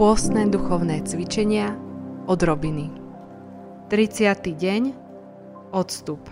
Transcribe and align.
Pôstne 0.00 0.48
duchovné 0.48 1.04
cvičenia 1.04 1.76
od 2.24 2.40
Robiny 2.40 2.88
30. 3.92 4.32
deň 4.48 4.82
Odstup 5.76 6.24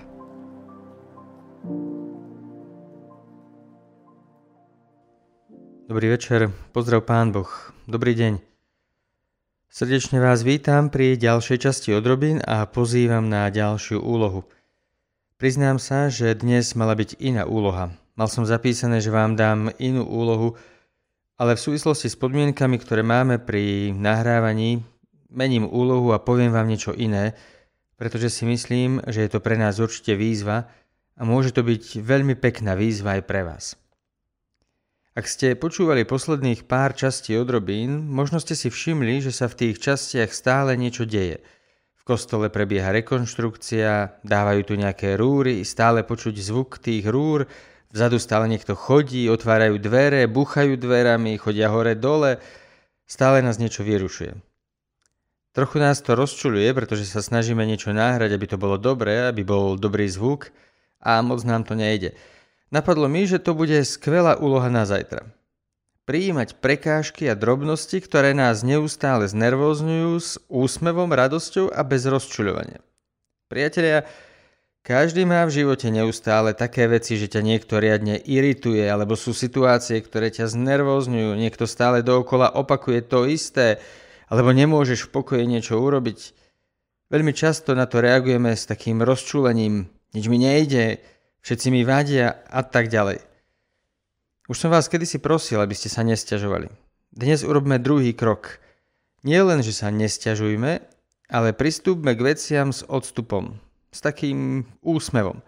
Dobrý 5.85 6.17
večer, 6.17 6.49
pozdrav 6.73 7.05
Pán 7.05 7.29
Boh, 7.37 7.53
dobrý 7.85 8.17
deň. 8.17 8.41
Srdečne 9.69 10.25
vás 10.25 10.41
vítam 10.41 10.89
pri 10.89 11.21
ďalšej 11.21 11.69
časti 11.69 11.93
odrobín 11.93 12.41
a 12.41 12.65
pozývam 12.65 13.29
na 13.29 13.53
ďalšiu 13.53 14.01
úlohu. 14.01 14.49
Priznám 15.37 15.77
sa, 15.77 16.09
že 16.09 16.33
dnes 16.33 16.73
mala 16.73 16.97
byť 16.97 17.21
iná 17.21 17.45
úloha. 17.45 17.93
Mal 18.17 18.33
som 18.33 18.49
zapísané, 18.49 19.05
že 19.05 19.13
vám 19.13 19.37
dám 19.37 19.69
inú 19.77 20.09
úlohu, 20.09 20.57
ale 21.39 21.55
v 21.55 21.65
súvislosti 21.71 22.11
s 22.11 22.19
podmienkami, 22.19 22.83
ktoré 22.83 23.07
máme 23.07 23.39
pri 23.39 23.95
nahrávaní, 23.95 24.83
mením 25.31 25.71
úlohu 25.71 26.11
a 26.11 26.19
poviem 26.19 26.51
vám 26.51 26.67
niečo 26.67 26.91
iné, 26.91 27.39
pretože 27.95 28.31
si 28.31 28.43
myslím, 28.43 28.99
že 29.07 29.23
je 29.23 29.31
to 29.31 29.39
pre 29.39 29.55
nás 29.55 29.79
určite 29.79 30.19
výzva 30.19 30.67
a 31.15 31.23
môže 31.23 31.55
to 31.55 31.63
byť 31.63 32.03
veľmi 32.03 32.35
pekná 32.35 32.75
výzva 32.75 33.19
aj 33.19 33.23
pre 33.23 33.43
vás. 33.47 33.79
Ak 35.19 35.27
ste 35.27 35.59
počúvali 35.59 36.07
posledných 36.07 36.71
pár 36.71 36.95
častí 36.95 37.35
odrobín, 37.35 38.07
možno 38.07 38.39
ste 38.39 38.55
si 38.55 38.71
všimli, 38.71 39.19
že 39.19 39.35
sa 39.35 39.51
v 39.51 39.67
tých 39.67 39.83
častiach 39.83 40.31
stále 40.31 40.79
niečo 40.79 41.03
deje. 41.07 41.43
V 41.99 42.03
kostole 42.07 42.47
prebieha 42.55 42.95
rekonštrukcia, 42.95 44.23
dávajú 44.23 44.61
tu 44.63 44.75
nejaké 44.79 45.19
rúry, 45.19 45.67
stále 45.67 46.07
počuť 46.07 46.39
zvuk 46.39 46.79
tých 46.79 47.03
rúr, 47.11 47.51
vzadu 47.93 48.21
stále 48.21 48.49
niekto 48.49 48.77
chodí, 48.77 49.29
otvárajú 49.29 49.81
dvere, 49.81 50.29
buchajú 50.29 50.77
dverami, 50.77 51.41
chodia 51.41 51.73
hore 51.73 51.97
dole, 51.97 52.41
stále 53.09 53.41
nás 53.41 53.57
niečo 53.57 53.85
vyrušuje. 53.85 54.37
Trochu 55.57 55.77
nás 55.81 55.99
to 56.05 56.15
rozčuluje, 56.15 56.71
pretože 56.77 57.09
sa 57.09 57.25
snažíme 57.25 57.65
niečo 57.67 57.91
náhrať, 57.91 58.31
aby 58.37 58.47
to 58.47 58.61
bolo 58.61 58.79
dobré, 58.79 59.27
aby 59.27 59.43
bol 59.43 59.75
dobrý 59.75 60.07
zvuk 60.07 60.55
a 61.03 61.19
moc 61.25 61.43
nám 61.43 61.65
to 61.67 61.75
nejde. 61.75 62.15
Napadlo 62.69 63.09
mi, 63.09 63.25
že 63.25 63.41
to 63.41 63.57
bude 63.57 63.75
skvelá 63.83 64.37
úloha 64.37 64.69
na 64.69 64.85
zajtra. 64.85 65.25
Prijímať 66.05 66.61
prekážky 66.61 67.29
a 67.29 67.37
drobnosti, 67.37 67.97
ktoré 68.01 68.37
nás 68.37 68.65
neustále 68.65 69.29
znervozňujú 69.29 70.13
s 70.21 70.37
úsmevom, 70.49 71.09
radosťou 71.13 71.73
a 71.73 71.81
bez 71.85 72.05
rozčuľovania. 72.05 72.81
Priatelia, 73.49 74.05
každý 74.89 75.29
má 75.29 75.45
v 75.45 75.53
živote 75.61 75.93
neustále 75.93 76.57
také 76.57 76.89
veci, 76.89 77.21
že 77.21 77.29
ťa 77.29 77.45
niekto 77.45 77.77
riadne 77.77 78.17
irituje, 78.17 78.89
alebo 78.89 79.21
sú 79.21 79.37
situácie, 79.37 80.01
ktoré 80.01 80.33
ťa 80.33 80.49
znervozňujú, 80.49 81.37
niekto 81.37 81.69
stále 81.69 82.01
dookola 82.01 82.57
opakuje 82.57 83.05
to 83.05 83.29
isté, 83.29 83.85
alebo 84.33 84.49
nemôžeš 84.57 85.05
v 85.05 85.13
pokoji 85.13 85.45
niečo 85.45 85.77
urobiť. 85.77 86.33
Veľmi 87.13 87.37
často 87.37 87.77
na 87.77 87.85
to 87.85 88.01
reagujeme 88.01 88.57
s 88.57 88.65
takým 88.65 89.05
rozčúlením, 89.05 89.93
nič 90.17 90.25
mi 90.33 90.41
nejde, 90.41 91.05
všetci 91.45 91.69
mi 91.69 91.85
vadia 91.85 92.41
a 92.49 92.65
tak 92.65 92.89
ďalej. 92.89 93.21
Už 94.49 94.57
som 94.57 94.73
vás 94.73 94.89
kedysi 94.89 95.21
prosil, 95.21 95.61
aby 95.61 95.77
ste 95.77 95.93
sa 95.93 96.01
nestiažovali. 96.01 96.73
Dnes 97.13 97.45
urobme 97.45 97.77
druhý 97.77 98.17
krok. 98.17 98.57
Nie 99.21 99.45
len, 99.45 99.61
že 99.61 99.77
sa 99.77 99.93
nestiažujme, 99.93 100.81
ale 101.29 101.49
pristúpme 101.53 102.17
k 102.17 102.33
veciam 102.33 102.73
s 102.73 102.81
odstupom, 102.89 103.61
s 103.89 103.99
takým 104.05 104.69
úsmevom. 104.85 105.41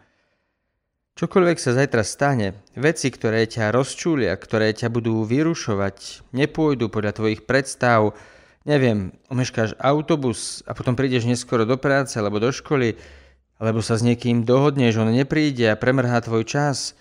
Čokoľvek 1.20 1.58
sa 1.60 1.76
zajtra 1.76 2.00
stane, 2.00 2.64
veci, 2.72 3.12
ktoré 3.12 3.44
ťa 3.44 3.76
rozčúlia, 3.76 4.32
ktoré 4.40 4.72
ťa 4.72 4.88
budú 4.88 5.20
vyrušovať, 5.28 6.24
nepôjdu 6.32 6.88
podľa 6.88 7.12
tvojich 7.12 7.44
predstav, 7.44 8.16
neviem, 8.64 9.12
omeškáš 9.28 9.76
autobus 9.76 10.64
a 10.64 10.72
potom 10.72 10.96
prídeš 10.96 11.28
neskoro 11.28 11.68
do 11.68 11.76
práce 11.76 12.16
alebo 12.16 12.40
do 12.40 12.48
školy, 12.48 12.96
alebo 13.60 13.84
sa 13.84 14.00
s 14.00 14.06
niekým 14.06 14.48
dohodneš, 14.48 14.96
on 14.96 15.12
nepríde 15.12 15.68
a 15.68 15.76
premrhá 15.76 16.24
tvoj 16.24 16.48
čas, 16.48 16.96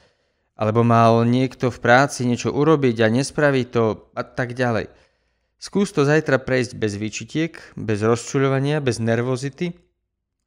alebo 0.59 0.84
mal 0.84 1.24
niekto 1.24 1.72
v 1.72 1.80
práci 1.80 2.28
niečo 2.28 2.52
urobiť 2.52 3.00
a 3.00 3.08
nespraví 3.08 3.64
to 3.72 4.12
a 4.12 4.28
tak 4.28 4.52
ďalej. 4.52 4.91
Skús 5.59 5.96
to 5.96 6.03
zajtra 6.03 6.44
prejsť 6.44 6.75
bez 6.75 7.00
výčitiek, 7.00 7.56
bez 7.80 8.03
rozčuľovania, 8.03 8.84
bez 8.84 9.00
nervozity, 9.00 9.75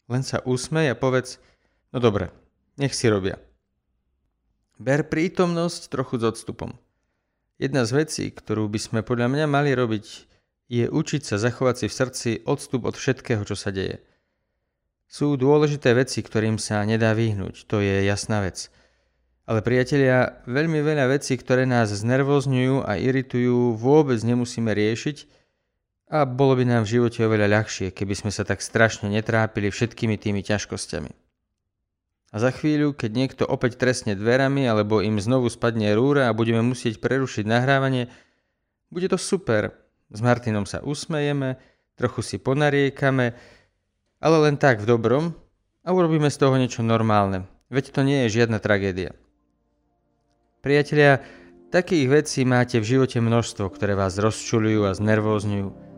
len 0.08 0.22
sa 0.26 0.42
usmej 0.42 0.92
a 0.92 0.98
povedz, 0.98 1.38
no 1.94 1.98
dobre, 2.02 2.30
nech 2.80 2.96
si 2.96 3.06
robia. 3.06 3.38
Ber 4.82 5.06
prítomnosť 5.06 5.92
trochu 5.92 6.18
s 6.18 6.24
odstupom. 6.26 6.74
Jedna 7.60 7.86
z 7.86 8.02
vecí, 8.02 8.24
ktorú 8.34 8.66
by 8.66 8.80
sme 8.80 9.00
podľa 9.06 9.30
mňa 9.30 9.46
mali 9.46 9.70
robiť, 9.76 10.06
je 10.72 10.88
učiť 10.88 11.22
sa 11.22 11.36
zachovať 11.38 11.84
si 11.84 11.86
v 11.86 11.96
srdci 12.00 12.30
odstup 12.48 12.88
od 12.88 12.96
všetkého, 12.96 13.44
čo 13.46 13.54
sa 13.54 13.70
deje. 13.70 14.02
Sú 15.06 15.36
dôležité 15.36 15.92
veci, 15.92 16.24
ktorým 16.24 16.56
sa 16.56 16.80
nedá 16.88 17.12
vyhnúť, 17.12 17.68
to 17.68 17.84
je 17.84 18.08
jasná 18.08 18.40
vec. 18.40 18.72
Ale 19.44 19.60
priatelia, 19.60 20.40
veľmi 20.48 20.80
veľa 20.80 21.12
vecí, 21.12 21.36
ktoré 21.36 21.68
nás 21.68 21.92
znervozňujú 21.92 22.88
a 22.88 22.96
iritujú, 22.96 23.76
vôbec 23.76 24.16
nemusíme 24.24 24.72
riešiť 24.72 25.41
a 26.12 26.28
bolo 26.28 26.60
by 26.60 26.68
nám 26.68 26.84
v 26.84 27.00
živote 27.00 27.24
oveľa 27.24 27.48
ľahšie, 27.48 27.88
keby 27.96 28.12
sme 28.12 28.28
sa 28.28 28.44
tak 28.44 28.60
strašne 28.60 29.08
netrápili 29.08 29.72
všetkými 29.72 30.20
tými 30.20 30.44
ťažkosťami. 30.44 31.08
A 32.32 32.36
za 32.36 32.52
chvíľu, 32.52 32.92
keď 32.92 33.10
niekto 33.16 33.42
opäť 33.48 33.80
trestne 33.80 34.12
dverami 34.12 34.68
alebo 34.68 35.00
im 35.00 35.16
znovu 35.16 35.48
spadne 35.48 35.88
rúra 35.96 36.28
a 36.28 36.36
budeme 36.36 36.60
musieť 36.60 37.00
prerušiť 37.00 37.48
nahrávanie, 37.48 38.12
bude 38.92 39.08
to 39.08 39.16
super. 39.16 39.72
S 40.12 40.20
Martinom 40.20 40.68
sa 40.68 40.84
usmejeme, 40.84 41.56
trochu 41.96 42.20
si 42.20 42.36
ponariekame, 42.36 43.32
ale 44.20 44.36
len 44.48 44.60
tak 44.60 44.84
v 44.84 44.88
dobrom 44.92 45.32
a 45.80 45.88
urobíme 45.96 46.28
z 46.28 46.36
toho 46.36 46.60
niečo 46.60 46.84
normálne. 46.84 47.48
Veď 47.72 47.88
to 47.88 48.04
nie 48.04 48.28
je 48.28 48.36
žiadna 48.36 48.60
tragédia. 48.60 49.16
Priatelia, 50.60 51.24
takých 51.72 52.20
vecí 52.20 52.44
máte 52.44 52.84
v 52.84 53.00
živote 53.00 53.16
množstvo, 53.16 53.64
ktoré 53.72 53.96
vás 53.96 54.20
rozčulujú 54.20 54.88
a 54.88 54.92
znervózňujú. 54.92 55.91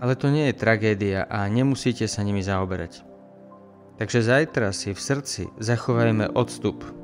Ale 0.00 0.16
to 0.16 0.32
nie 0.32 0.48
je 0.48 0.56
tragédia 0.56 1.28
a 1.28 1.44
nemusíte 1.46 2.08
sa 2.08 2.24
nimi 2.24 2.40
zaoberať. 2.40 3.04
Takže 4.00 4.24
zajtra 4.24 4.72
si 4.72 4.96
v 4.96 5.00
srdci 5.00 5.42
zachovajme 5.60 6.32
odstup 6.32 6.99